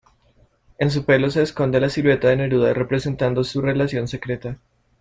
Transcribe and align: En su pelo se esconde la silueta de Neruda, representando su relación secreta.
En 0.79 0.89
su 0.89 1.05
pelo 1.05 1.29
se 1.29 1.43
esconde 1.43 1.79
la 1.79 1.87
silueta 1.91 2.29
de 2.29 2.35
Neruda, 2.35 2.73
representando 2.73 3.43
su 3.43 3.61
relación 3.61 4.07
secreta. 4.07 4.57